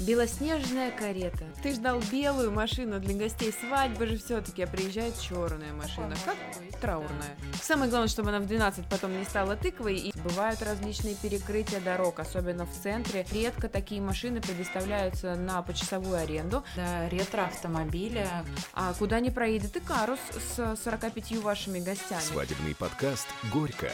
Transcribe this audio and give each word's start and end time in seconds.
Белоснежная 0.00 0.90
карета. 0.90 1.44
Ты 1.62 1.74
ждал 1.74 2.00
белую 2.10 2.50
машину 2.52 2.98
для 3.00 3.14
гостей 3.14 3.52
свадьбы 3.52 4.06
же 4.06 4.16
все-таки, 4.16 4.62
а 4.62 4.66
приезжает 4.66 5.18
черная 5.20 5.74
машина. 5.74 6.16
Как 6.24 6.36
траурная. 6.80 7.36
Самое 7.62 7.90
главное, 7.90 8.08
чтобы 8.08 8.30
она 8.30 8.40
в 8.40 8.46
12 8.46 8.88
потом 8.88 9.16
не 9.18 9.24
стала 9.24 9.56
тыквой. 9.56 9.96
И 9.96 10.18
бывают 10.20 10.62
различные 10.62 11.14
перекрытия 11.16 11.80
дорог, 11.80 12.18
особенно 12.18 12.64
в 12.64 12.72
центре. 12.82 13.26
Редко 13.30 13.68
такие 13.68 14.00
машины 14.00 14.40
предоставляются 14.40 15.34
на 15.34 15.60
почасовую 15.62 16.16
аренду. 16.16 16.64
Да, 16.76 17.08
ретро-автомобиля. 17.10 18.44
А 18.72 18.94
куда 18.94 19.20
не 19.20 19.30
проедет 19.30 19.76
и 19.76 19.80
карус 19.80 20.20
с 20.56 20.76
45 20.82 21.36
вашими 21.42 21.78
гостями. 21.78 22.22
Свадебный 22.22 22.74
подкаст 22.74 23.28
«Горько». 23.52 23.90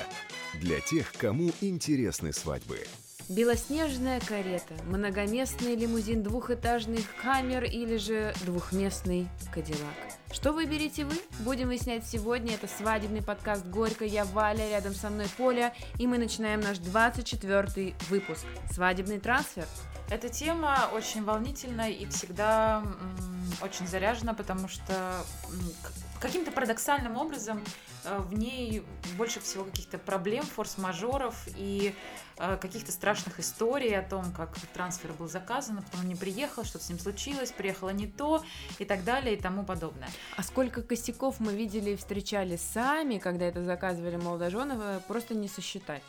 Для 0.55 0.81
тех, 0.81 1.13
кому 1.15 1.51
интересны 1.61 2.33
свадьбы. 2.33 2.87
Белоснежная 3.29 4.21
карета, 4.21 4.75
многоместный 4.85 5.75
лимузин 5.75 6.23
двухэтажных 6.23 7.03
камер 7.21 7.65
или 7.65 7.97
же 7.97 8.33
двухместный 8.45 9.27
кадиллак. 9.53 9.81
Что 10.31 10.53
выберете 10.53 11.05
вы? 11.05 11.15
Будем 11.41 11.67
выяснять 11.67 12.07
сегодня. 12.07 12.55
Это 12.55 12.69
свадебный 12.69 13.23
подкаст 13.23 13.67
«Горько». 13.67 14.05
Я 14.05 14.25
Валя, 14.27 14.69
рядом 14.71 14.95
со 14.95 15.11
мной 15.11 15.27
Поля. 15.37 15.75
И 15.99 16.07
мы 16.07 16.19
начинаем 16.19 16.61
наш 16.61 16.79
24 16.79 17.95
выпуск. 18.11 18.45
Свадебный 18.71 19.19
трансфер. 19.19 19.67
Эта 20.09 20.29
тема 20.29 20.89
очень 20.93 21.25
волнительная 21.25 21.91
и 21.91 22.07
всегда 22.07 22.85
очень 23.61 23.89
заряжена, 23.89 24.35
потому 24.35 24.69
что 24.69 25.25
каким-то 26.21 26.53
парадоксальным 26.53 27.17
образом 27.17 27.63
э, 28.05 28.19
в 28.19 28.35
ней 28.35 28.85
больше 29.17 29.41
всего 29.41 29.65
каких-то 29.65 29.99
проблем, 29.99 30.45
форс-мажоров 30.45 31.35
и 31.57 31.95
э, 32.39 32.57
каких-то 32.57 32.93
страшных 32.93 33.41
историй 33.41 33.99
о 33.99 34.03
том, 34.03 34.33
как 34.33 34.57
трансфер 34.73 35.13
был 35.13 35.29
заказан, 35.29 35.79
а 35.79 35.83
потом 35.83 36.01
он 36.01 36.09
не 36.09 36.15
приехал, 36.15 36.65
что-то 36.65 36.85
с 36.85 36.89
ним 36.89 37.01
случилось, 37.01 37.51
приехало 37.51 37.91
не 37.91 38.07
то 38.07 38.45
и 38.79 38.85
так 38.85 39.05
далее 39.05 39.35
и 39.35 39.41
тому 39.41 39.65
подобное. 39.65 40.09
А 40.37 40.43
сколько 40.43 40.83
косяков 40.83 41.41
мы 41.41 41.53
видели 41.53 41.91
и 41.91 41.97
встречали 41.97 42.57
сами, 42.57 43.19
когда 43.19 43.47
это 43.47 43.65
заказывали 43.65 44.17
молодожены, 44.17 45.01
просто 45.09 45.35
не 45.35 45.49
сосчитать. 45.49 46.03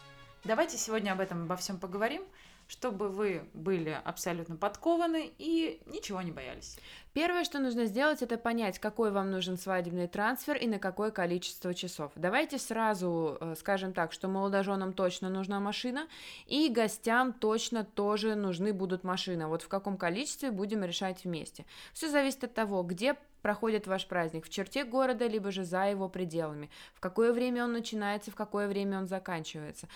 Давайте 0.43 0.77
сегодня 0.77 1.11
об 1.14 1.19
этом 1.19 1.43
обо 1.43 1.55
всем 1.55 1.77
поговорим 1.77 2.21
чтобы 2.67 3.09
вы 3.09 3.43
были 3.53 3.99
абсолютно 4.03 4.55
подкованы 4.55 5.31
и 5.37 5.81
ничего 5.85 6.21
не 6.21 6.31
боялись. 6.31 6.77
Первое, 7.13 7.45
что 7.45 7.57
нужно 7.57 7.85
сделать, 7.85 8.21
это 8.21 8.37
понять, 8.37 8.77
какой 8.77 9.09
вам 9.09 9.31
нужен 9.31 9.57
свадебный 9.57 10.07
трансфер 10.07 10.55
и 10.55 10.67
на 10.67 10.77
какое 10.77 11.09
количество 11.09 11.73
часов. 11.73 12.11
Давайте 12.15 12.59
сразу 12.59 13.37
э, 13.39 13.55
скажем 13.57 13.91
так, 13.93 14.11
что 14.11 14.27
молодоженам 14.27 14.93
точно 14.93 15.29
нужна 15.29 15.59
машина, 15.59 16.07
и 16.45 16.69
гостям 16.69 17.33
точно 17.33 17.83
тоже 17.83 18.35
нужны 18.35 18.71
будут 18.71 19.03
машины. 19.03 19.47
Вот 19.47 19.63
в 19.63 19.67
каком 19.67 19.97
количестве 19.97 20.52
будем 20.52 20.83
решать 20.83 21.23
вместе. 21.23 21.65
Все 21.93 22.07
зависит 22.07 22.43
от 22.43 22.53
того, 22.53 22.83
где 22.83 23.15
проходит 23.41 23.87
ваш 23.87 24.05
праздник 24.07 24.45
в 24.45 24.49
черте 24.49 24.83
города, 24.83 25.25
либо 25.25 25.52
же 25.52 25.63
за 25.63 25.85
его 25.85 26.09
пределами, 26.09 26.69
в 26.93 26.99
какое 26.99 27.31
время 27.31 27.63
он 27.63 27.71
начинается, 27.71 28.29
в 28.29 28.35
какое 28.35 28.67
время 28.67 28.99
он 28.99 29.07
заканчивается. 29.07 29.87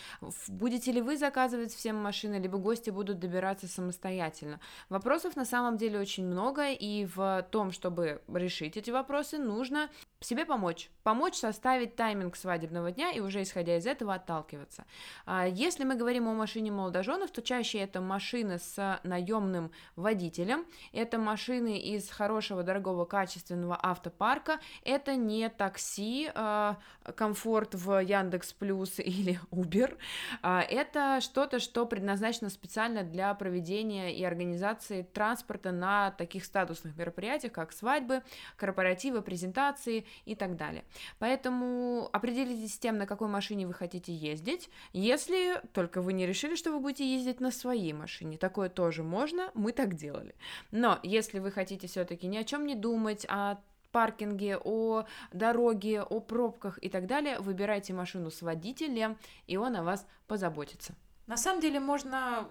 Будете 0.48 0.92
ли 0.92 1.02
вы 1.02 1.18
заказывать 1.18 1.74
всем 1.74 1.98
машины, 1.98 2.36
либо 2.36 2.58
гости 2.62 2.90
будут 2.90 3.20
добираться 3.20 3.68
самостоятельно. 3.68 4.60
Вопросов 4.90 5.36
на 5.36 5.46
самом 5.46 5.78
деле 5.78 6.00
очень 6.00 6.26
много, 6.26 6.72
и 6.72 7.06
в 7.06 7.46
том, 7.52 7.72
чтобы 7.72 8.22
решить 8.34 8.78
эти 8.78 8.92
вопросы, 8.92 9.38
нужно 9.38 9.90
себе 10.22 10.46
помочь. 10.46 10.90
Помочь 11.04 11.36
составить 11.36 11.96
тайминг 11.96 12.36
свадебного 12.36 12.92
дня 12.92 13.12
и 13.12 13.20
уже 13.20 13.42
исходя 13.42 13.78
из 13.78 13.88
этого 13.88 14.14
отталкиваться. 14.14 14.86
А 15.26 15.48
если 15.48 15.84
мы 15.84 15.96
говорим 15.96 16.28
о 16.28 16.34
машине 16.34 16.72
молодоженов, 16.72 17.32
то 17.32 17.42
чаще 17.42 17.80
это 17.80 18.02
машины 18.02 18.60
с 18.60 19.00
наемным 19.04 19.72
водителем, 19.96 20.66
это 20.94 21.18
машины 21.18 21.80
из 21.80 22.10
хорошего, 22.10 22.62
дорогого, 22.62 23.06
качественного 23.06 23.80
автопарка, 23.82 24.60
это 24.84 25.16
не 25.16 25.50
такси, 25.50 26.30
а, 26.36 26.78
комфорт 27.16 27.74
в 27.74 28.00
Яндекс 28.00 28.54
Плюс 28.54 29.00
или 29.00 29.40
Uber, 29.50 29.98
а, 30.44 30.62
это 30.62 31.20
что-то, 31.22 31.60
что 31.60 31.88
предназначено 31.88 32.52
специально 32.52 33.04
для 33.04 33.34
проведения 33.34 34.16
и 34.16 34.24
организации 34.24 35.02
транспорта 35.02 35.72
на 35.72 36.12
таких 36.12 36.46
статусных 36.46 36.96
мероприятиях, 36.96 37.54
как 37.54 37.72
свадьбы, 37.72 38.22
корпоративы, 38.56 39.24
презентации 39.24 40.06
и 40.26 40.36
так 40.36 40.56
далее. 40.56 40.84
Поэтому 41.20 42.10
определитесь 42.12 42.76
с 42.76 42.80
тем, 42.80 42.98
на 42.98 43.06
какой 43.06 43.28
машине 43.28 43.68
вы 43.68 43.74
хотите 43.74 44.14
ездить, 44.14 44.70
если 44.94 45.62
только 45.74 46.02
вы 46.02 46.14
не 46.14 46.26
решили, 46.26 46.56
что 46.56 46.72
вы 46.72 46.80
будете 46.80 47.06
ездить 47.06 47.40
на 47.40 47.52
своей 47.52 47.94
машине. 47.94 48.38
Такое 48.38 48.70
тоже 48.70 49.04
можно, 49.04 49.52
мы 49.54 49.72
так 49.72 49.96
делали. 49.96 50.36
Но 50.72 51.00
если 51.04 51.40
вы 51.40 51.52
хотите 51.52 51.88
все-таки 51.88 52.28
ни 52.28 52.38
о 52.38 52.44
чем 52.44 52.66
не 52.66 52.76
думать, 52.76 53.26
о 53.30 53.58
паркинге, 53.92 54.58
о 54.58 55.06
дороге, 55.34 56.02
о 56.02 56.20
пробках 56.20 56.80
и 56.82 56.90
так 56.90 57.08
далее, 57.08 57.40
выбирайте 57.40 57.94
машину 57.94 58.32
с 58.32 58.42
водителем, 58.42 59.18
и 59.48 59.58
он 59.58 59.76
о 59.76 59.84
вас 59.84 60.08
позаботится. 60.28 60.96
На 61.28 61.38
самом 61.38 61.62
деле 61.62 61.80
можно 61.80 62.48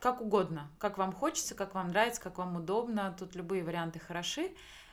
как 0.00 0.20
угодно, 0.20 0.70
как 0.78 0.98
вам 0.98 1.12
хочется, 1.12 1.54
как 1.54 1.74
вам 1.74 1.88
нравится, 1.88 2.22
как 2.22 2.38
вам 2.38 2.56
удобно, 2.56 3.14
тут 3.18 3.34
любые 3.34 3.62
варианты 3.62 3.98
хороши. 3.98 4.52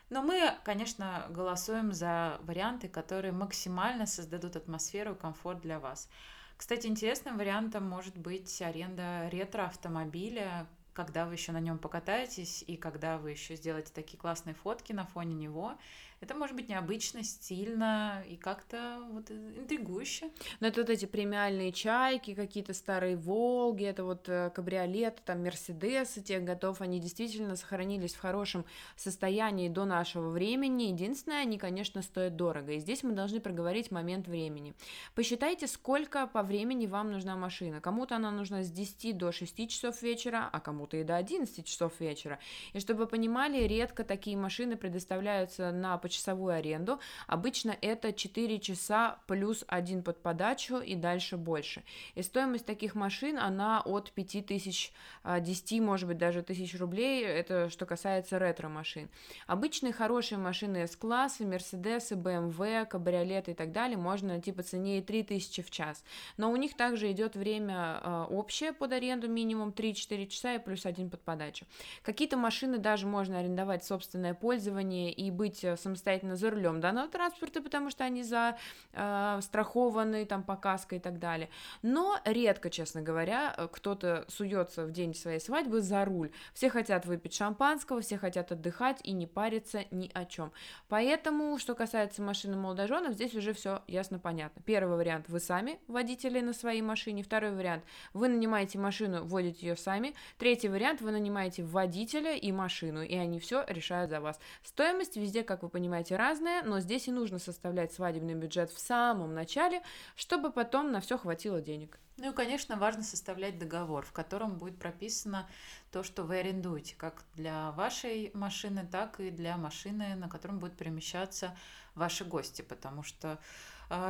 Но 0.10 0.22
мы, 0.22 0.54
конечно, 0.64 1.26
голосуем 1.30 1.92
за 1.92 2.40
варианты, 2.44 2.88
которые 2.88 3.34
максимально 3.34 4.06
создадут 4.06 4.56
атмосферу 4.56 5.14
и 5.14 5.18
комфорт 5.18 5.60
для 5.62 5.80
вас. 5.80 6.10
Кстати, 6.56 6.88
интересным 6.88 7.38
вариантом 7.38 7.88
может 7.88 8.18
быть 8.18 8.62
аренда 8.62 9.30
ретро-автомобиля, 9.30 10.68
когда 10.98 11.28
вы 11.28 11.34
еще 11.34 11.52
на 11.52 11.60
нем 11.60 11.78
покатаетесь 11.78 12.64
и 12.66 12.76
когда 12.76 13.20
вы 13.20 13.30
еще 13.30 13.56
сделаете 13.56 13.92
такие 13.94 14.18
классные 14.18 14.56
фотки 14.56 14.94
на 14.94 15.06
фоне 15.06 15.36
него. 15.36 15.78
Это 16.20 16.34
может 16.34 16.56
быть 16.56 16.68
необычно, 16.68 17.24
стильно 17.24 18.24
и 18.28 18.38
как-то 18.38 19.04
вот 19.12 19.30
интригующе. 19.30 20.32
Но 20.60 20.68
это 20.68 20.82
вот 20.82 20.90
эти 20.90 21.06
премиальные 21.06 21.72
чайки, 21.72 22.34
какие-то 22.34 22.74
старые 22.74 23.16
Волги, 23.16 23.84
это 23.84 24.04
вот 24.04 24.28
э, 24.28 24.50
кабриолеты, 24.50 25.22
там 25.24 25.44
Мерседесы 25.44 26.22
тех 26.22 26.44
готов, 26.44 26.82
они 26.82 27.00
действительно 27.00 27.56
сохранились 27.56 28.16
в 28.16 28.20
хорошем 28.20 28.66
состоянии 28.96 29.70
до 29.70 29.86
нашего 29.86 30.30
времени. 30.30 30.86
Единственное, 30.86 31.44
они, 31.44 31.60
конечно, 31.60 32.02
стоят 32.02 32.36
дорого. 32.36 32.72
И 32.72 32.80
здесь 32.80 33.04
мы 33.04 33.12
должны 33.12 33.40
проговорить 33.40 33.92
момент 33.92 34.28
времени. 34.28 34.74
Посчитайте, 35.14 35.68
сколько 35.68 36.26
по 36.26 36.42
времени 36.42 36.88
вам 36.88 37.12
нужна 37.12 37.36
машина. 37.36 37.80
Кому-то 37.80 38.16
она 38.16 38.32
нужна 38.32 38.64
с 38.64 38.72
10 38.72 39.16
до 39.16 39.32
6 39.32 39.70
часов 39.70 40.02
вечера, 40.02 40.50
а 40.52 40.60
кому-то 40.88 40.98
и 40.98 41.04
до 41.04 41.18
11 41.18 41.66
часов 41.66 42.00
вечера. 42.00 42.40
И 42.74 42.80
чтобы 42.80 43.02
вы 43.02 43.08
понимали, 43.08 43.68
редко 43.68 44.04
такие 44.04 44.38
машины 44.38 44.76
предоставляются 44.76 45.72
на 45.72 45.98
почасовую 45.98 46.54
аренду. 46.54 47.00
Обычно 47.28 47.76
это 47.82 48.14
4 48.14 48.60
часа 48.60 49.20
плюс 49.28 49.64
один 49.68 50.04
под 50.04 50.22
подачу 50.22 50.78
и 50.78 50.96
дальше 50.96 51.38
больше. 51.38 51.84
И 52.16 52.24
стоимость 52.24 52.66
таких 52.66 52.96
машин, 52.96 53.38
она 53.38 53.82
от 53.82 54.12
5000, 54.12 54.92
10, 55.24 55.72
а, 55.72 55.84
может 55.84 56.08
быть, 56.08 56.18
даже 56.18 56.42
тысяч 56.42 56.80
рублей, 56.80 57.24
это 57.24 57.70
что 57.70 57.86
касается 57.86 58.38
ретро-машин. 58.38 59.10
Обычные 59.48 59.94
хорошие 59.94 60.38
машины 60.38 60.78
S-классы, 60.84 61.46
Мерседесы, 61.46 62.16
BMW, 62.16 62.86
кабриолеты 62.86 63.52
и 63.52 63.54
так 63.54 63.72
далее 63.72 63.98
можно 63.98 64.30
найти 64.30 64.52
по 64.52 64.64
цене 64.64 65.00
и 65.00 65.02
3000 65.02 65.62
в 65.62 65.70
час. 65.70 66.04
Но 66.38 66.52
у 66.52 66.56
них 66.56 66.76
также 66.76 67.12
идет 67.12 67.36
время 67.36 68.00
а, 68.02 68.28
общее 68.30 68.74
под 68.74 68.94
аренду, 68.94 69.28
минимум 69.28 69.70
3-4 69.70 70.28
часа 70.28 70.56
и 70.56 70.60
плюс 70.60 70.77
один 70.86 71.10
под 71.10 71.22
подачу. 71.22 71.66
Какие-то 72.04 72.38
машины 72.38 72.78
даже 72.78 73.08
можно 73.08 73.40
арендовать 73.40 73.84
собственное 73.84 74.34
пользование 74.34 75.12
и 75.12 75.32
быть 75.32 75.60
самостоятельно 75.60 76.18
самостоятельно 76.18 76.36
за 76.36 76.50
рулем 76.50 76.80
данного 76.80 77.08
транспорта, 77.08 77.62
потому 77.62 77.90
что 77.90 78.04
они 78.04 78.24
застрахованы, 78.24 80.24
э, 80.24 80.26
там, 80.26 80.44
по 80.44 80.56
каско 80.56 80.96
и 80.96 81.00
так 81.00 81.20
далее. 81.20 81.50
Но 81.82 82.20
редко, 82.26 82.70
честно 82.70 83.02
говоря, 83.02 83.56
кто-то 83.72 84.26
суется 84.28 84.86
в 84.86 84.92
день 84.92 85.14
своей 85.14 85.40
свадьбы 85.40 85.82
за 85.82 86.06
руль. 86.06 86.32
Все 86.54 86.70
хотят 86.70 87.06
выпить 87.06 87.34
шампанского, 87.34 88.02
все 88.02 88.18
хотят 88.18 88.52
отдыхать 88.52 89.00
и 89.04 89.12
не 89.12 89.28
париться 89.28 89.84
ни 89.92 90.10
о 90.14 90.26
чем. 90.26 90.52
Поэтому, 90.88 91.58
что 91.58 91.76
касается 91.76 92.22
машины 92.22 92.56
молодоженов, 92.56 93.14
здесь 93.14 93.36
уже 93.36 93.54
все 93.54 93.82
ясно 93.88 94.20
понятно. 94.20 94.62
Первый 94.66 94.98
вариант, 94.98 95.30
вы 95.30 95.40
сами 95.40 95.80
водители 95.88 96.42
на 96.42 96.54
своей 96.54 96.82
машине. 96.82 97.24
Второй 97.24 97.52
вариант, 97.52 97.84
вы 98.14 98.30
нанимаете 98.30 98.80
машину, 98.80 99.26
водите 99.26 99.68
ее 99.68 99.76
сами. 99.76 100.14
Третий 100.38 100.57
вариант, 100.66 101.02
вы 101.02 101.12
нанимаете 101.12 101.64
водителя 101.64 102.36
и 102.36 102.52
машину, 102.52 103.04
и 103.04 103.16
они 103.16 103.40
все 103.40 103.64
решают 103.68 104.10
за 104.10 104.20
вас. 104.20 104.40
Стоимость 104.64 105.16
везде, 105.18 105.44
как 105.44 105.62
вы 105.62 105.70
понимаете, 105.70 106.16
разное, 106.16 106.64
но 106.64 106.80
здесь 106.80 107.08
и 107.08 107.12
нужно 107.12 107.38
составлять 107.38 107.94
свадебный 107.94 108.34
бюджет 108.34 108.72
в 108.72 108.80
самом 108.80 109.36
начале, 109.36 109.84
чтобы 110.16 110.52
потом 110.52 110.92
на 110.92 111.00
все 111.00 111.20
хватило 111.20 111.62
денег. 111.62 112.00
Ну 112.18 112.32
и, 112.32 112.34
конечно, 112.34 112.78
важно 112.78 113.04
составлять 113.04 113.60
договор, 113.60 114.04
в 114.04 114.12
котором 114.12 114.58
будет 114.58 114.80
прописано 114.80 115.48
то, 115.92 116.02
что 116.02 116.24
вы 116.24 116.40
арендуете, 116.40 116.96
как 116.96 117.24
для 117.36 117.72
вашей 117.74 118.32
машины, 118.34 118.88
так 118.92 119.20
и 119.20 119.30
для 119.30 119.56
машины, 119.56 120.16
на 120.16 120.28
котором 120.28 120.58
будут 120.58 120.76
перемещаться 120.78 121.56
ваши 121.94 122.26
гости, 122.26 122.64
потому 122.64 123.04
что 123.04 123.38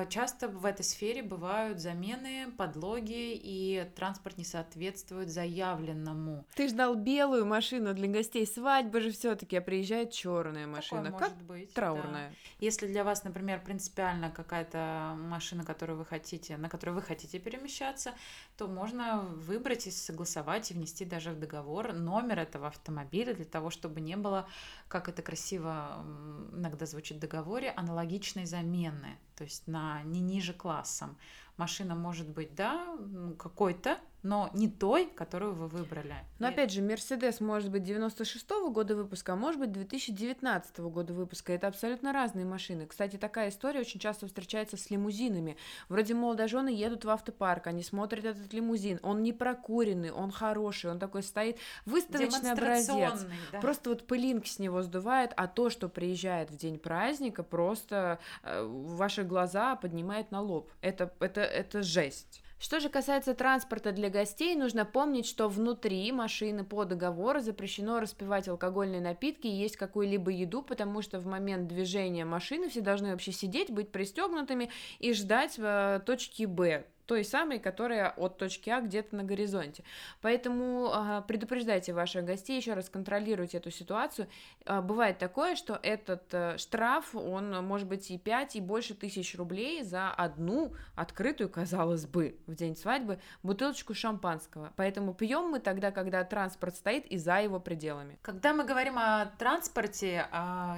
часто 0.09 0.47
в 0.47 0.65
этой 0.65 0.83
сфере 0.83 1.23
бывают 1.23 1.79
замены, 1.79 2.51
подлоги, 2.57 3.33
и 3.33 3.89
транспорт 3.95 4.37
не 4.37 4.43
соответствует 4.43 5.29
заявленному. 5.29 6.45
Ты 6.55 6.67
ждал 6.67 6.95
белую 6.95 7.45
машину 7.45 7.93
для 7.93 8.07
гостей 8.07 8.45
свадьбы 8.45 9.01
же 9.01 9.11
все-таки, 9.11 9.55
а 9.57 9.61
приезжает 9.61 10.11
черная 10.11 10.67
машина. 10.67 11.05
Такое 11.05 11.19
как 11.19 11.29
может 11.29 11.43
быть, 11.43 11.73
траурная. 11.73 12.29
да. 12.29 12.35
Если 12.59 12.87
для 12.87 13.03
вас, 13.03 13.23
например, 13.23 13.61
принципиально 13.63 14.31
какая-то 14.31 15.15
машина, 15.17 15.63
которую 15.63 15.99
вы 15.99 16.05
хотите, 16.05 16.57
на 16.57 16.69
которой 16.69 16.91
вы 16.91 17.01
хотите 17.01 17.39
перемещаться, 17.39 18.13
то 18.57 18.67
можно 18.67 19.21
выбрать 19.21 19.87
и 19.87 19.91
согласовать 19.91 20.71
и 20.71 20.73
внести 20.73 21.05
даже 21.05 21.31
в 21.31 21.39
договор 21.39 21.93
номер 21.93 22.39
этого 22.39 22.67
автомобиля 22.67 23.33
для 23.33 23.45
того, 23.45 23.69
чтобы 23.69 24.01
не 24.01 24.15
было, 24.15 24.47
как 24.87 25.09
это 25.09 25.21
красиво 25.21 26.05
иногда 26.53 26.85
звучит 26.85 27.17
в 27.17 27.19
договоре, 27.19 27.71
аналогичной 27.71 28.45
замены, 28.45 29.17
то 29.37 29.43
есть 29.43 29.67
на 29.67 30.01
не 30.03 30.19
ниже 30.19 30.53
классом. 30.53 31.15
Машина 31.57 31.95
может 31.95 32.27
быть, 32.27 32.55
да, 32.55 32.97
какой-то, 33.37 33.97
но 34.27 34.49
не 34.53 34.67
той, 34.67 35.05
которую 35.15 35.53
вы 35.53 35.67
выбрали. 35.67 36.15
Но 36.39 36.49
опять 36.49 36.71
же, 36.71 36.81
Мерседес 36.81 37.39
может 37.39 37.71
быть 37.71 37.83
96-го 37.83 38.69
года 38.71 38.93
выпуска, 38.93 39.33
а 39.33 39.35
может 39.37 39.59
быть 39.59 39.71
2019 39.71 40.79
года 40.79 41.13
выпуска. 41.13 41.53
Это 41.53 41.67
абсолютно 41.67 42.11
разные 42.11 42.45
машины. 42.45 42.87
Кстати, 42.87 43.15
такая 43.15 43.49
история 43.49 43.79
очень 43.79 44.01
часто 44.01 44.27
встречается 44.27 44.75
с 44.75 44.89
лимузинами. 44.89 45.55
Вроде 45.87 46.13
молодожены 46.13 46.67
едут 46.67 47.05
в 47.05 47.09
автопарк, 47.09 47.67
они 47.67 47.83
смотрят 47.83 48.25
этот 48.25 48.51
лимузин, 48.51 48.99
он 49.01 49.23
не 49.23 49.31
прокуренный, 49.31 50.11
он 50.11 50.31
хороший, 50.31 50.91
он 50.91 50.99
такой 50.99 51.23
стоит 51.23 51.57
выставочный 51.85 52.51
образец. 52.51 53.25
Да. 53.53 53.61
Просто 53.61 53.91
вот 53.91 54.05
пылинки 54.05 54.49
с 54.49 54.59
него 54.59 54.81
сдувает, 54.81 55.31
а 55.37 55.47
то, 55.47 55.69
что 55.69 55.87
приезжает 55.87 56.51
в 56.51 56.57
день 56.57 56.79
праздника, 56.79 57.43
просто 57.43 58.19
э, 58.43 58.61
ваши 58.61 59.23
глаза 59.23 59.77
поднимает 59.77 60.31
на 60.31 60.41
лоб. 60.41 60.69
Это, 60.81 61.13
это, 61.21 61.39
это 61.39 61.81
жесть. 61.81 62.43
Что 62.59 62.79
же 62.79 62.89
касается 62.89 63.35
транспорта 63.35 63.91
для 63.91 64.09
гостей, 64.09 64.55
нужно 64.55 64.83
помнить, 64.83 65.27
что 65.27 65.47
внутри 65.47 66.11
машины 66.11 66.63
по 66.63 66.85
договору 66.85 67.39
запрещено 67.39 67.99
распивать 67.99 68.47
алкогольные 68.47 68.99
напитки 68.99 69.45
и 69.45 69.55
есть 69.55 69.77
какую-либо 69.77 70.31
еду, 70.31 70.63
потому 70.63 71.03
что 71.03 71.19
в 71.19 71.27
момент 71.27 71.67
движения 71.67 72.25
машины 72.25 72.69
все 72.69 72.81
должны 72.81 73.11
вообще 73.11 73.31
сидеть, 73.31 73.69
быть 73.69 73.91
пристегнутыми 73.91 74.71
и 74.97 75.13
ждать 75.13 75.53
э, 75.59 76.01
точки 76.03 76.45
Б, 76.45 76.85
той 77.07 77.23
самой, 77.23 77.59
которая 77.59 78.09
от 78.09 78.37
точки 78.37 78.69
А 78.69 78.81
где-то 78.81 79.15
на 79.15 79.23
горизонте. 79.23 79.83
Поэтому 80.21 80.91
э, 80.93 81.21
предупреждайте 81.27 81.93
ваших 81.93 82.25
гостей, 82.25 82.57
еще 82.57 82.73
раз 82.73 82.89
контролируйте 82.89 83.57
эту 83.57 83.71
ситуацию. 83.71 84.27
Э, 84.65 84.81
бывает 84.81 85.17
такое, 85.17 85.55
что 85.55 85.79
этот 85.81 86.33
э, 86.33 86.57
штраф, 86.57 87.15
он 87.15 87.65
может 87.65 87.87
быть 87.87 88.11
и 88.11 88.17
5, 88.17 88.57
и 88.57 88.61
больше 88.61 88.93
тысяч 88.93 89.35
рублей 89.35 89.83
за 89.83 90.11
одну 90.11 90.73
открытую, 90.95 91.49
казалось 91.49 92.05
бы, 92.05 92.37
в 92.45 92.55
день 92.55 92.75
свадьбы 92.75 93.19
бутылочку 93.41 93.93
шампанского. 93.93 94.73
Поэтому 94.75 95.13
пьем 95.13 95.49
мы 95.49 95.59
тогда, 95.59 95.91
когда 95.91 96.23
транспорт 96.25 96.75
стоит 96.75 97.05
и 97.05 97.17
за 97.17 97.39
его 97.39 97.59
пределами. 97.59 98.19
Когда 98.21 98.53
мы 98.53 98.65
говорим 98.65 98.99
о 98.99 99.27
транспорте, 99.37 100.27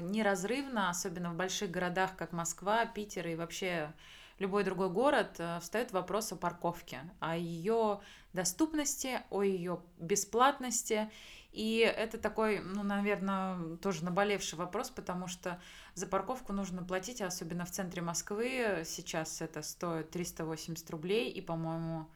неразрывно, 0.02 0.90
особенно 0.90 1.32
в 1.32 1.36
больших 1.36 1.72
городах, 1.72 2.16
как 2.16 2.34
Москва, 2.34 2.86
Питер 2.86 3.28
и 3.28 3.36
вообще 3.36 3.92
любой 4.40 4.64
другой 4.64 4.90
город, 4.90 5.36
э, 5.38 5.60
встает 5.62 5.92
вопрос 5.92 6.32
о 6.32 6.36
парковке, 6.36 7.02
о 7.20 7.38
ее 7.38 8.00
доступности, 8.34 9.22
о 9.30 9.44
ее 9.44 9.82
бесплатности. 10.00 11.12
И 11.52 11.80
это 11.80 12.18
такой, 12.18 12.60
ну, 12.60 12.84
наверное, 12.84 13.78
тоже 13.78 14.06
наболевший 14.06 14.58
вопрос, 14.58 14.90
потому 14.90 15.28
что 15.28 15.60
за 15.96 16.08
парковку 16.08 16.54
нужно 16.54 16.84
платить, 16.84 17.22
особенно 17.22 17.66
в 17.66 17.72
центре 17.72 18.02
Москвы. 18.02 18.84
Сейчас 18.86 19.42
это 19.42 19.62
стоит 19.62 20.12
380 20.12 20.90
рублей, 20.92 21.30
и, 21.32 21.42
по-моему, 21.42 22.08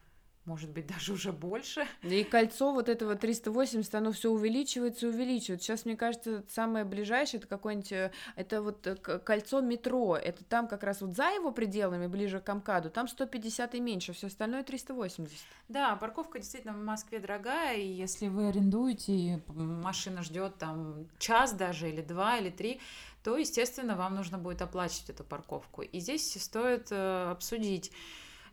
может 0.45 0.69
быть, 0.69 0.87
даже 0.93 1.13
уже 1.13 1.31
больше. 1.31 1.87
И 2.01 2.23
кольцо 2.23 2.71
вот 2.71 2.89
этого 2.89 3.15
380, 3.15 3.95
оно 3.95 4.11
все 4.11 4.29
увеличивается 4.31 5.07
и 5.07 5.09
увеличивается. 5.09 5.67
Сейчас, 5.67 5.85
мне 5.85 5.95
кажется, 5.95 6.43
самое 6.49 6.85
ближайшее, 6.85 7.39
это 7.39 7.47
какое-нибудь, 7.47 7.91
э, 7.91 8.11
это 8.35 8.61
вот 8.61 8.85
э, 8.87 8.95
кольцо 8.95 9.61
метро, 9.61 10.17
это 10.17 10.43
там 10.43 10.67
как 10.67 10.83
раз 10.83 11.01
вот 11.01 11.15
за 11.15 11.29
его 11.29 11.51
пределами, 11.51 12.07
ближе 12.07 12.39
к 12.39 12.49
Амкаду, 12.49 12.89
там 12.89 13.07
150 13.07 13.75
и 13.75 13.79
меньше, 13.79 14.13
все 14.13 14.27
остальное 14.27 14.63
380. 14.63 15.31
Да, 15.69 15.95
парковка 15.95 16.39
действительно 16.39 16.73
в 16.73 16.83
Москве 16.83 17.19
дорогая, 17.19 17.77
и 17.77 17.87
если 17.87 18.27
вы 18.27 18.47
арендуете, 18.47 19.41
машина 19.47 20.23
ждет 20.23 20.57
там 20.57 21.07
час 21.19 21.53
даже, 21.53 21.89
или 21.89 22.01
два, 22.01 22.37
или 22.37 22.49
три, 22.49 22.79
то, 23.23 23.37
естественно, 23.37 23.95
вам 23.95 24.15
нужно 24.15 24.37
будет 24.37 24.61
оплачивать 24.61 25.11
эту 25.11 25.23
парковку. 25.23 25.81
И 25.81 25.99
здесь 25.99 26.41
стоит 26.41 26.87
э, 26.91 27.31
обсудить, 27.31 27.91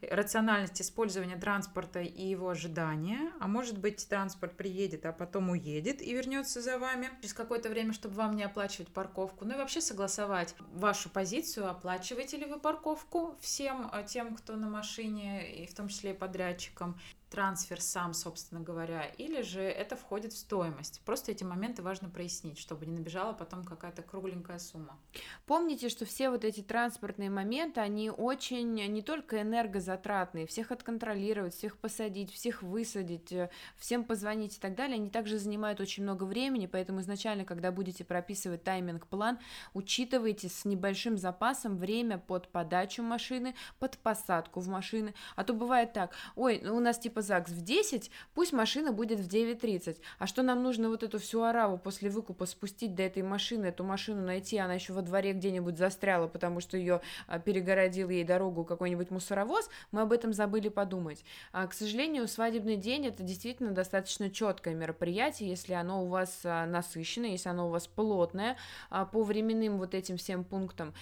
рациональность 0.03 0.81
использования 0.81 1.37
транспорта 1.37 2.01
и 2.01 2.27
его 2.27 2.49
ожидания. 2.49 3.33
А 3.41 3.49
может 3.49 3.79
быть, 3.79 4.07
транспорт 4.09 4.57
приедет, 4.57 5.07
а 5.07 5.13
потом 5.13 5.51
уедет 5.51 6.03
и 6.03 6.13
вернется 6.13 6.61
за 6.61 6.79
вами 6.79 7.11
через 7.21 7.35
какое-то 7.35 7.69
время, 7.69 7.93
чтобы 7.93 8.15
вам 8.15 8.37
не 8.37 8.45
оплачивать 8.45 8.89
парковку. 8.89 9.45
Ну 9.45 9.55
и 9.55 9.59
вообще 9.59 9.81
согласовать 9.81 10.55
вашу 10.73 11.11
позицию, 11.11 11.69
оплачиваете 11.69 12.37
ли 12.37 12.47
вы 12.47 12.59
парковку 12.59 13.37
всем 13.41 13.91
э, 13.93 14.05
тем, 14.07 14.37
кто 14.37 14.57
на 14.57 14.69
машине, 14.69 15.63
и 15.63 15.67
в 15.67 15.75
том 15.75 15.89
числе 15.89 16.11
и 16.11 16.15
подрядчикам 16.15 16.99
трансфер 17.31 17.81
сам, 17.81 18.13
собственно 18.13 18.61
говоря, 18.61 19.05
или 19.05 19.43
же 19.43 19.63
это 19.63 19.97
входит 19.97 20.33
в 20.33 20.39
стоимость. 20.39 21.01
Просто 21.05 21.31
эти 21.31 21.45
моменты 21.45 21.81
важно 21.83 22.09
прояснить, 22.09 22.59
чтобы 22.59 22.87
не 22.87 22.93
набежала 22.93 23.33
потом 23.33 23.65
какая-то 23.65 24.03
кругленькая 24.03 24.59
сумма. 24.59 24.99
Помните, 25.47 25.89
что 25.89 26.05
все 26.05 26.31
вот 26.31 26.45
эти 26.45 26.61
транспортные 26.61 27.31
моменты, 27.31 27.81
они 27.81 28.11
очень 28.11 28.75
не 28.75 29.03
только 29.03 29.43
энергозатратные, 29.43 30.47
всех 30.47 30.73
отконтролировать, 30.73 31.55
всех 31.55 31.77
посадить, 31.79 32.33
всех 32.33 32.63
высадить, 32.63 33.33
э, 33.33 33.51
всем 33.77 34.05
позвонить 34.05 34.57
и 34.57 34.61
так 34.61 34.75
далее, 34.75 34.97
они 34.97 35.09
также 35.09 35.39
занимают 35.39 35.81
очень 35.81 36.03
много 36.03 36.25
времени, 36.25 36.67
поэтому 36.67 37.01
изначально, 37.01 37.45
когда 37.45 37.71
будете 37.71 38.05
прописывать 38.05 38.65
тайминг-план, 38.65 39.39
учитывайте 39.73 40.49
с 40.49 40.65
небольшим 40.65 41.17
запасом 41.17 41.77
время 41.77 42.19
под 42.19 42.49
подачу 42.49 43.03
машины, 43.03 43.55
под 43.79 43.99
посадку 43.99 44.59
в 44.61 44.69
машины, 44.69 45.15
а 45.37 45.45
то 45.45 45.55
бывает 45.55 45.93
так, 45.93 46.13
ой, 46.35 46.61
ну 46.65 46.77
у 46.77 46.81
нас 46.81 46.99
типа 46.99 47.20
типа 47.21 47.23
ЗАГС 47.23 47.51
в 47.53 47.63
10, 47.63 48.11
пусть 48.35 48.53
машина 48.53 48.93
будет 48.93 49.21
в 49.21 49.29
9.30. 49.29 49.99
А 50.19 50.27
что 50.27 50.43
нам 50.43 50.63
нужно 50.63 50.89
вот 50.89 51.03
эту 51.03 51.19
всю 51.19 51.43
ораву 51.43 51.79
после 51.79 52.11
выкупа 52.11 52.47
спустить 52.47 52.95
до 52.95 53.03
этой 53.03 53.23
машины, 53.23 53.67
эту 53.67 53.85
машину 53.85 54.23
найти, 54.23 54.59
она 54.59 54.75
еще 54.75 54.93
во 54.93 55.03
дворе 55.03 55.33
где-нибудь 55.33 55.77
застряла, 55.77 56.29
потому 56.29 56.61
что 56.61 56.77
ее 56.77 57.01
а, 57.27 57.39
перегородил 57.39 58.11
ей 58.11 58.25
дорогу 58.25 58.65
какой-нибудь 58.65 59.11
мусоровоз, 59.11 59.69
мы 59.93 60.03
об 60.03 60.13
этом 60.13 60.33
забыли 60.33 60.69
подумать. 60.69 61.25
А, 61.53 61.67
к 61.67 61.73
сожалению, 61.73 62.29
свадебный 62.29 62.77
день 62.77 63.07
это 63.07 63.23
действительно 63.23 63.71
достаточно 63.71 64.31
четкое 64.31 64.75
мероприятие, 64.75 65.51
если 65.51 65.75
оно 65.75 66.05
у 66.05 66.09
вас 66.09 66.41
а, 66.45 66.67
насыщено, 66.67 67.27
если 67.27 67.49
оно 67.49 67.69
у 67.69 67.71
вас 67.71 67.87
плотное 67.87 68.57
а, 68.91 69.05
по 69.05 69.23
временным 69.23 69.79
вот 69.79 69.95
этим 69.95 70.17
всем 70.17 70.45
пунктам. 70.45 70.95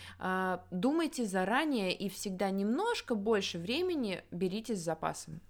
Думайте 0.70 1.24
заранее 1.24 1.92
и 1.92 2.08
всегда 2.08 2.50
немножко 2.50 3.14
больше 3.14 3.58
времени 3.58 4.22
берите 4.30 4.74
с 4.74 4.80
запасом. 4.80 5.40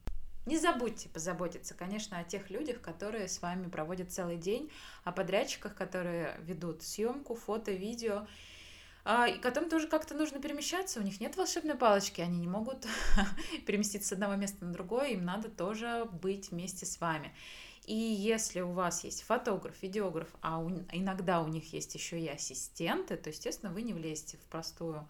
Не 0.49 0.57
забудьте 0.57 1.11
позаботиться, 1.11 1.75
конечно, 1.75 2.19
о 2.19 2.25
тех 2.25 2.49
людях, 2.49 2.81
которые 2.81 3.29
с 3.29 3.43
вами 3.43 3.69
проводят 3.69 4.11
целый 4.11 4.39
день, 4.39 4.73
о 5.05 5.13
подрядчиках, 5.13 5.75
которые 5.75 6.41
ведут 6.41 6.83
съемку, 6.83 7.35
фото, 7.35 7.71
видео, 7.71 8.27
а, 9.05 9.29
и 9.29 9.39
которым 9.39 9.69
тоже 9.69 9.89
как-то 9.89 10.15
нужно 10.15 10.41
перемещаться, 10.41 11.01
у 11.01 11.03
них 11.03 11.21
нет 11.21 11.37
волшебной 11.37 11.75
палочки, 11.75 12.23
они 12.23 12.39
не 12.39 12.49
могут 12.49 12.87
переместиться 13.67 14.09
с 14.09 14.13
одного 14.13 14.37
места 14.37 14.65
на 14.65 14.73
другое, 14.73 15.09
им 15.09 15.23
надо 15.23 15.51
тоже 15.51 16.09
быть 16.11 16.51
вместе 16.51 16.87
с 16.87 16.99
вами. 16.99 17.35
И 17.85 17.95
если 17.95 18.63
у 18.63 18.73
вас 18.73 19.05
есть 19.05 19.25
фотограф, 19.25 19.75
видеограф, 19.83 20.29
а 20.41 20.61
у, 20.61 20.71
иногда 20.93 21.43
у 21.43 21.49
них 21.49 21.75
есть 21.75 21.95
еще 21.95 22.19
и 22.19 22.27
ассистенты, 22.27 23.19
то, 23.19 23.29
естественно, 23.29 23.71
вы 23.71 23.83
не 23.83 23.93
влезете 23.93 24.39
в 24.39 24.47
простую 24.47 25.07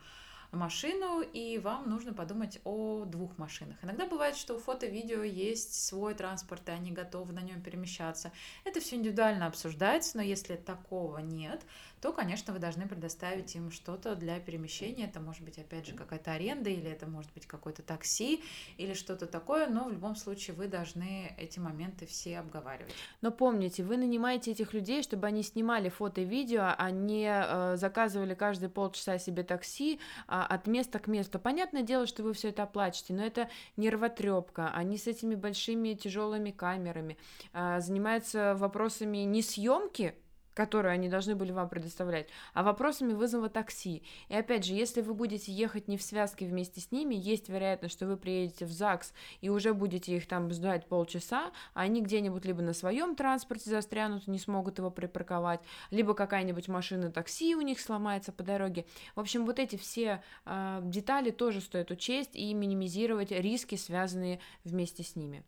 машину, 0.52 1.20
и 1.20 1.58
вам 1.58 1.88
нужно 1.88 2.12
подумать 2.12 2.60
о 2.64 3.04
двух 3.04 3.36
машинах. 3.38 3.76
Иногда 3.82 4.06
бывает, 4.06 4.36
что 4.36 4.54
у 4.54 4.58
фото-видео 4.58 5.22
есть 5.22 5.86
свой 5.86 6.14
транспорт, 6.14 6.68
и 6.68 6.72
они 6.72 6.90
готовы 6.90 7.32
на 7.32 7.40
нем 7.40 7.62
перемещаться. 7.62 8.32
Это 8.64 8.80
все 8.80 8.96
индивидуально 8.96 9.46
обсуждается, 9.46 10.16
но 10.16 10.22
если 10.22 10.56
такого 10.56 11.18
нет, 11.18 11.64
то, 12.00 12.12
конечно, 12.12 12.52
вы 12.52 12.58
должны 12.58 12.86
предоставить 12.86 13.54
им 13.54 13.70
что-то 13.70 14.14
для 14.14 14.38
перемещения. 14.40 15.04
Это 15.04 15.20
может 15.20 15.42
быть, 15.42 15.58
опять 15.58 15.86
же, 15.86 15.94
какая-то 15.94 16.32
аренда, 16.32 16.70
или 16.70 16.90
это 16.90 17.06
может 17.06 17.32
быть 17.32 17.46
какое-то 17.46 17.82
такси, 17.82 18.42
или 18.76 18.94
что-то 18.94 19.26
такое, 19.26 19.68
но 19.68 19.84
в 19.84 19.92
любом 19.92 20.16
случае 20.16 20.54
вы 20.54 20.68
должны 20.68 21.34
эти 21.38 21.58
моменты 21.58 22.06
все 22.06 22.38
обговаривать. 22.38 22.94
Но 23.20 23.30
помните, 23.30 23.82
вы 23.82 23.96
нанимаете 23.96 24.52
этих 24.52 24.72
людей, 24.74 25.02
чтобы 25.02 25.26
они 25.26 25.42
снимали 25.42 25.88
фото 25.88 26.20
и 26.20 26.24
видео, 26.24 26.74
а 26.76 26.90
не 26.90 27.28
э, 27.28 27.76
заказывали 27.76 28.34
каждые 28.34 28.70
полчаса 28.70 29.18
себе 29.18 29.42
такси 29.42 29.94
э, 29.94 29.98
от 30.28 30.66
места 30.66 30.98
к 30.98 31.08
месту. 31.08 31.38
Понятное 31.38 31.82
дело, 31.82 32.06
что 32.06 32.22
вы 32.22 32.32
все 32.32 32.48
это 32.48 32.62
оплачиваете, 32.62 33.14
но 33.14 33.24
это 33.24 33.48
нервотрепка. 33.76 34.70
Они 34.70 34.96
с 34.96 35.06
этими 35.06 35.34
большими 35.34 35.94
тяжелыми 35.94 36.50
камерами 36.50 37.16
э, 37.52 37.80
занимаются 37.80 38.54
вопросами 38.56 39.18
не 39.18 39.42
съемки 39.42 40.14
которую 40.58 40.90
они 40.90 41.08
должны 41.08 41.36
были 41.36 41.52
вам 41.52 41.68
предоставлять, 41.68 42.26
а 42.52 42.64
вопросами 42.64 43.12
вызова 43.12 43.48
такси. 43.48 44.02
И 44.28 44.34
опять 44.34 44.64
же, 44.64 44.74
если 44.74 45.02
вы 45.02 45.14
будете 45.14 45.52
ехать 45.52 45.86
не 45.86 45.96
в 45.96 46.02
связке 46.02 46.46
вместе 46.46 46.80
с 46.80 46.90
ними, 46.90 47.14
есть 47.14 47.48
вероятность, 47.48 47.94
что 47.94 48.08
вы 48.08 48.16
приедете 48.16 48.64
в 48.64 48.72
ЗАГС 48.72 49.12
и 49.40 49.50
уже 49.50 49.72
будете 49.72 50.16
их 50.16 50.26
там 50.26 50.50
ждать 50.50 50.86
полчаса, 50.86 51.52
а 51.74 51.82
они 51.82 52.02
где-нибудь 52.02 52.44
либо 52.44 52.60
на 52.60 52.72
своем 52.72 53.14
транспорте 53.14 53.70
застрянут, 53.70 54.26
не 54.26 54.40
смогут 54.40 54.78
его 54.78 54.90
припарковать, 54.90 55.60
либо 55.92 56.12
какая-нибудь 56.14 56.66
машина 56.66 57.12
такси 57.12 57.54
у 57.54 57.60
них 57.60 57.78
сломается 57.78 58.32
по 58.32 58.42
дороге. 58.42 58.84
В 59.14 59.20
общем, 59.20 59.46
вот 59.46 59.60
эти 59.60 59.76
все 59.76 60.24
э, 60.44 60.80
детали 60.82 61.30
тоже 61.30 61.60
стоит 61.60 61.92
учесть 61.92 62.34
и 62.34 62.52
минимизировать 62.52 63.30
риски, 63.30 63.76
связанные 63.76 64.40
вместе 64.64 65.04
с 65.04 65.14
ними. 65.14 65.44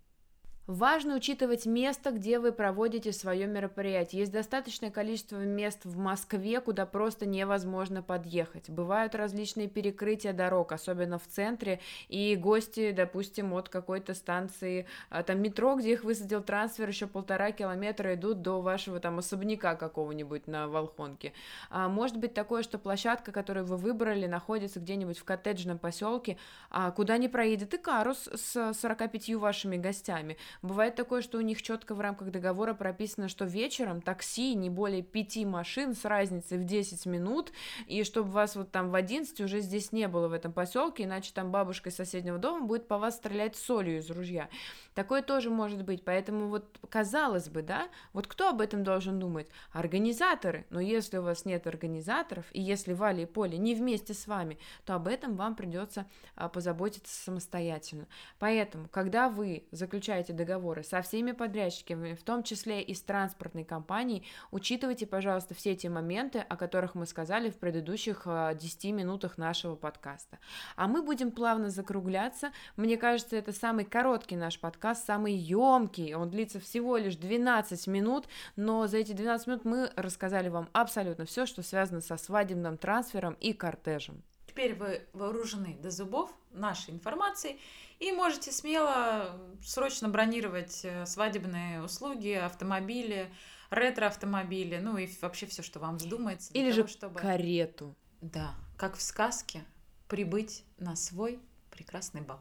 Важно 0.71 1.17
учитывать 1.17 1.67
место, 1.67 2.13
где 2.13 2.39
вы 2.39 2.53
проводите 2.53 3.13
свое 3.13 3.49
мероприятие. 3.49 4.21
Есть 4.21 4.31
достаточное 4.31 4.93
количество 4.93 5.39
мест 5.39 5.81
в 5.83 5.99
Москве, 5.99 6.61
куда 6.61 6.87
просто 6.87 7.27
невозможно 7.27 8.05
подъехать. 8.05 8.71
Бывают 8.71 9.17
различные 9.17 9.67
перекрытия 9.67 10.33
дорог, 10.33 10.71
особенно 10.71 11.19
в 11.19 11.27
центре, 11.27 11.81
и 12.09 12.37
гости, 12.37 12.93
допустим, 12.93 13.53
от 13.55 13.69
какой-то 13.69 14.15
станции, 14.15 14.87
а, 15.09 15.25
там 15.25 15.43
метро, 15.43 15.75
где 15.75 15.95
их 15.95 16.05
высадил 16.05 16.41
трансфер, 16.41 16.87
еще 16.87 17.09
полтора 17.09 17.51
километра 17.51 18.15
идут 18.15 18.43
до 18.43 18.61
вашего 18.61 19.01
там 19.01 19.19
особняка 19.19 19.75
какого-нибудь 19.75 20.47
на 20.47 20.69
Волхонке. 20.69 21.33
А 21.71 21.89
может 21.89 22.17
быть 22.17 22.33
такое, 22.33 22.63
что 22.63 22.79
площадка, 22.79 23.33
которую 23.33 23.67
вы 23.67 23.77
выбрали, 23.77 24.29
находится 24.29 24.79
где-нибудь 24.79 25.19
в 25.19 25.25
коттеджном 25.25 25.81
поселке, 25.81 26.39
а 26.71 26.93
куда 26.93 27.19
не 27.19 27.29
проедет 27.29 27.75
и 27.75 27.79
карус 27.79 28.29
с 28.33 28.73
45 28.73 29.35
вашими 29.35 29.77
гостями. 29.77 30.37
Бывает 30.63 30.95
такое, 30.95 31.23
что 31.23 31.39
у 31.39 31.41
них 31.41 31.63
четко 31.63 31.95
в 31.95 32.01
рамках 32.01 32.31
договора 32.31 32.75
прописано, 32.75 33.29
что 33.29 33.47
вечером 33.47 34.03
такси 34.03 34.55
не 34.55 34.69
более 34.69 35.03
пяти 35.03 35.47
машин 35.47 35.95
с 35.95 36.05
разницей 36.05 36.59
в 36.59 36.65
10 36.65 37.07
минут, 37.07 37.51
и 37.87 38.05
чтобы 38.05 38.31
вас 38.31 38.57
вот 38.57 38.71
там 38.71 38.91
в 38.91 38.95
11 38.95 39.41
уже 39.41 39.61
здесь 39.61 39.91
не 39.93 40.07
было 40.07 40.29
в 40.29 40.35
этом 40.35 40.53
поселке, 40.53 41.05
иначе 41.05 41.33
там 41.35 41.51
бабушка 41.51 41.89
из 41.89 41.97
соседнего 41.97 42.37
дома 42.37 42.67
будет 42.67 42.89
по 42.89 42.99
вас 42.99 43.17
стрелять 43.17 43.57
солью 43.57 43.99
из 43.99 44.11
ружья. 44.11 44.51
Такое 44.95 45.23
тоже 45.23 45.49
может 45.49 45.83
быть, 45.83 46.05
поэтому 46.05 46.49
вот 46.49 46.79
казалось 46.91 47.49
бы, 47.49 47.63
да, 47.63 47.89
вот 48.13 48.27
кто 48.27 48.51
об 48.51 48.61
этом 48.61 48.85
должен 48.85 49.19
думать? 49.19 49.49
Организаторы, 49.73 50.67
но 50.69 50.81
если 50.81 51.17
у 51.17 51.23
вас 51.23 51.47
нет 51.47 51.67
организаторов, 51.67 52.45
и 52.53 52.61
если 52.61 52.93
Валя 52.93 53.23
и 53.23 53.27
Поле 53.27 53.57
не 53.57 53.75
вместе 53.75 54.13
с 54.13 54.27
вами, 54.27 54.59
то 54.85 54.95
об 54.95 55.09
этом 55.09 55.37
вам 55.37 55.55
придется 55.55 56.07
а, 56.35 56.51
позаботиться 56.51 57.15
самостоятельно. 57.25 58.07
Поэтому, 58.39 58.89
когда 58.89 59.31
вы 59.31 59.65
заключаете 59.71 60.35
договоры 60.41 60.83
со 60.83 61.03
всеми 61.03 61.33
подрядчиками, 61.33 62.15
в 62.15 62.23
том 62.23 62.43
числе 62.43 62.83
и 62.83 62.95
с 62.95 63.03
транспортной 63.03 63.65
компанией, 63.65 64.25
учитывайте, 64.51 65.07
пожалуйста, 65.07 65.55
все 65.55 65.73
эти 65.73 65.87
моменты, 65.87 66.39
о 66.41 66.57
которых 66.57 66.95
мы 66.95 67.07
сказали 67.07 67.51
в 67.51 67.57
предыдущих 67.57 68.27
10 68.27 68.85
а, 68.85 68.89
минутах 68.93 69.39
нашего 69.39 69.77
подкаста. 69.77 70.39
А 70.77 70.89
мы 70.89 71.03
будем 71.03 71.31
плавно 71.31 71.71
закругляться. 71.71 72.53
Мне 72.77 72.97
кажется, 72.97 73.37
это 73.37 73.53
самый 73.53 73.85
короткий 73.85 74.37
наш 74.37 74.59
подкаст, 74.59 75.05
самый 75.07 75.35
емкий. 75.35 76.15
Он 76.15 76.31
длится 76.31 76.59
всего 76.61 76.97
лишь 76.97 77.17
12 77.17 77.87
минут, 77.87 78.27
но 78.57 78.87
за 78.87 78.99
эти 78.99 79.13
12 79.13 79.47
минут 79.47 79.65
мы 79.65 79.91
рассказали 79.97 80.49
вам 80.49 80.69
абсолютно 80.73 81.25
все, 81.27 81.47
что 81.47 81.63
связано 81.63 82.01
со 82.01 82.17
свадебным 82.17 82.79
трансфером 82.79 83.35
и 83.35 83.53
кортежем. 83.53 84.23
Теперь 84.61 84.75
вы 84.75 85.07
вооружены 85.15 85.79
до 85.81 85.91
зубов 85.91 86.31
нашей 86.51 86.93
информацией 86.93 87.59
и 87.99 88.13
можете 88.13 88.53
смело 88.53 89.41
срочно 89.65 90.11
бронировать 90.11 90.85
э, 90.85 91.07
свадебные 91.07 91.83
услуги, 91.83 92.33
автомобили, 92.33 93.33
ретро-автомобили, 93.71 94.77
ну 94.77 94.99
и 94.99 95.09
вообще 95.23 95.47
все, 95.47 95.63
что 95.63 95.81
вам 95.81 95.97
вздумается. 95.97 96.53
Или 96.53 96.73
того, 96.73 96.87
же 96.87 96.93
чтобы... 96.93 97.19
карету. 97.19 97.97
Да, 98.21 98.55
как 98.77 98.97
в 98.97 99.01
сказке, 99.01 99.65
прибыть 100.09 100.63
на 100.77 100.95
свой 100.95 101.41
прекрасный 101.71 102.21
бал. 102.21 102.41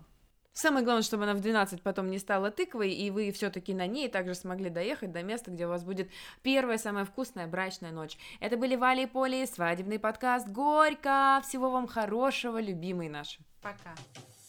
Самое 0.61 0.83
главное, 0.83 1.03
чтобы 1.03 1.23
она 1.23 1.35
в 1.35 1.39
12 1.39 1.81
потом 1.81 2.11
не 2.11 2.19
стала 2.19 2.51
тыквой, 2.51 2.91
и 2.91 3.09
вы 3.11 3.31
все-таки 3.31 3.73
на 3.73 3.87
ней 3.87 4.09
также 4.09 4.35
смогли 4.35 4.69
доехать 4.69 5.13
до 5.13 5.23
места, 5.23 5.51
где 5.51 5.65
у 5.65 5.69
вас 5.69 5.85
будет 5.85 6.09
первая 6.41 6.77
самая 6.77 7.05
вкусная 7.05 7.47
брачная 7.47 7.93
ночь. 7.93 8.17
Это 8.41 8.57
были 8.57 8.75
Вали 8.75 9.03
и 9.03 9.05
Поли, 9.05 9.45
свадебный 9.45 9.99
подкаст 9.99 10.49
«Горько». 10.49 11.41
Всего 11.47 11.71
вам 11.71 11.87
хорошего, 11.87 12.59
любимые 12.59 13.09
наши. 13.09 13.39
Пока. 13.61 13.95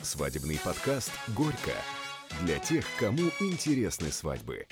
Свадебный 0.03 0.59
подкаст 0.59 1.13
«Горько» 1.29 1.77
для 2.41 2.59
тех, 2.59 2.85
кому 2.99 3.31
интересны 3.39 4.11
свадьбы. 4.11 4.67